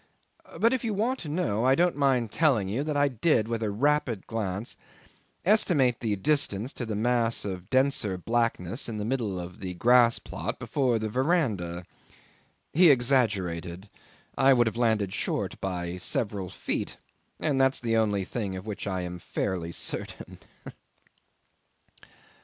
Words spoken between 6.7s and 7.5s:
to the mass